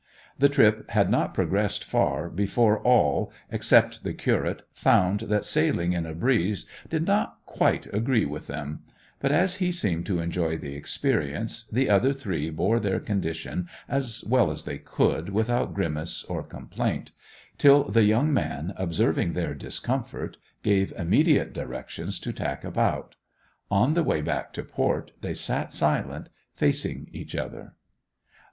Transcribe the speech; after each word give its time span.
The 0.35 0.49
trip 0.49 0.89
had 0.89 1.11
not 1.11 1.31
progressed 1.35 1.83
far 1.83 2.27
before 2.31 2.79
all, 2.79 3.31
except 3.51 4.03
the 4.03 4.15
curate, 4.15 4.63
found 4.73 5.19
that 5.19 5.45
sailing 5.45 5.93
in 5.93 6.07
a 6.07 6.15
breeze 6.15 6.65
did 6.89 7.05
not 7.05 7.37
quite 7.45 7.85
agree 7.93 8.25
with 8.25 8.47
them; 8.47 8.79
but 9.19 9.31
as 9.31 9.57
he 9.57 9.71
seemed 9.71 10.07
to 10.07 10.17
enjoy 10.17 10.57
the 10.57 10.73
experience, 10.73 11.67
the 11.71 11.87
other 11.87 12.13
three 12.13 12.49
bore 12.49 12.79
their 12.79 12.99
condition 12.99 13.69
as 13.87 14.23
well 14.27 14.49
as 14.49 14.63
they 14.63 14.79
could 14.79 15.29
without 15.29 15.75
grimace 15.75 16.23
or 16.23 16.41
complaint, 16.41 17.11
till 17.59 17.83
the 17.83 18.03
young 18.03 18.33
man, 18.33 18.73
observing 18.77 19.33
their 19.33 19.53
discomfort, 19.53 20.37
gave 20.63 20.91
immediate 20.97 21.53
directions 21.53 22.19
to 22.21 22.33
tack 22.33 22.63
about. 22.63 23.13
On 23.69 23.93
the 23.93 24.03
way 24.03 24.23
back 24.23 24.51
to 24.53 24.63
port 24.63 25.11
they 25.21 25.35
sat 25.35 25.71
silent, 25.71 26.29
facing 26.55 27.07
each 27.11 27.35
other. 27.35 27.73